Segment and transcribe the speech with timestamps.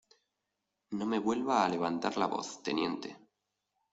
[1.01, 3.15] no me vuelva a levantar la voz, teniente.